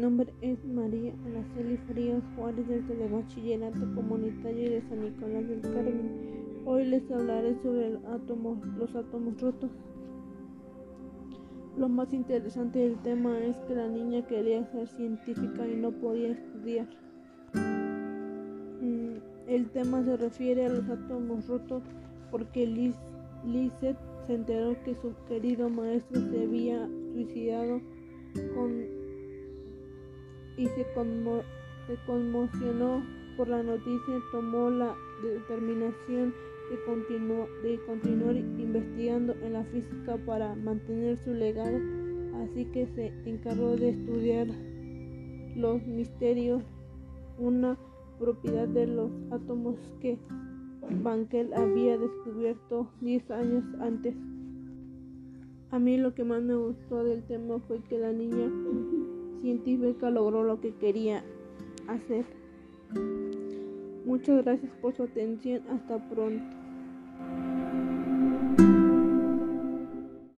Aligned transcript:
nombre 0.00 0.32
es 0.40 0.64
María 0.64 1.12
Araceli 1.26 1.76
Frías 1.76 2.22
Juárez 2.34 2.66
del 2.68 2.86
Telebachillerato 2.86 3.80
Comunitario 3.94 4.70
de 4.70 4.82
San 4.88 5.02
Nicolás 5.02 5.46
del 5.46 5.60
Carmen. 5.60 6.62
Hoy 6.64 6.86
les 6.86 7.10
hablaré 7.10 7.54
sobre 7.62 7.90
los 7.90 8.04
átomos 8.96 9.40
rotos. 9.40 9.70
Lo 11.76 11.88
más 11.88 12.14
interesante 12.14 12.78
del 12.78 12.96
tema 13.02 13.38
es 13.40 13.56
que 13.68 13.74
la 13.74 13.88
niña 13.88 14.26
quería 14.26 14.64
ser 14.72 14.88
científica 14.88 15.68
y 15.68 15.76
no 15.76 15.92
podía 15.92 16.32
estudiar. 16.32 16.88
Mm, 18.80 19.16
el 19.48 19.68
tema 19.70 20.02
se 20.02 20.16
refiere 20.16 20.64
a 20.64 20.70
los 20.70 20.88
átomos 20.88 21.46
rotos 21.46 21.82
porque 22.30 22.66
Liz, 22.66 22.96
Lizette 23.44 23.98
se 24.26 24.34
enteró 24.34 24.82
que 24.82 24.94
su 24.94 25.12
querido 25.28 25.68
maestro 25.68 26.22
se 26.30 26.42
había 26.42 26.88
suicidado 27.12 27.82
con 28.54 29.09
y 30.60 30.66
se, 30.66 30.86
conmocionó 32.06 33.02
por 33.38 33.48
la 33.48 33.62
noticia, 33.62 34.20
tomó 34.30 34.68
la 34.68 34.94
determinación 35.22 36.34
de, 36.68 37.80
continuar 37.86 38.36
investigando 38.36 39.34
en 39.42 39.54
la 39.54 39.64
física 39.64 40.18
para 40.26 40.54
mantener 40.56 41.16
su 41.16 41.32
legado, 41.32 41.78
así 42.44 42.66
que 42.66 42.86
se 42.88 43.06
encargó 43.24 43.74
de 43.74 43.88
estudiar 43.88 44.48
los 45.56 45.82
misterios, 45.86 46.62
una 47.38 47.78
propiedad 48.18 48.68
de 48.68 48.86
los 48.86 49.10
átomos 49.30 49.76
que 50.02 50.18
Bankel 51.02 51.54
había 51.54 51.96
descubierto 51.96 52.86
10 53.00 53.30
años 53.30 53.64
antes. 53.80 54.14
A 55.70 55.78
mí 55.78 55.96
lo 55.96 56.14
que 56.14 56.24
más 56.24 56.42
me 56.42 56.54
gustó 56.54 57.02
del 57.02 57.22
tema 57.24 57.58
fue 57.60 57.80
que 57.88 57.98
la 57.98 58.12
niña 58.12 58.50
científica 59.40 60.10
logró 60.10 60.44
lo 60.44 60.60
que 60.60 60.74
quería 60.74 61.24
hacer. 61.88 62.24
Muchas 64.04 64.44
gracias 64.44 64.72
por 64.80 64.94
su 64.96 65.04
atención. 65.04 65.62
Hasta 65.70 65.98
pronto. 66.08 66.56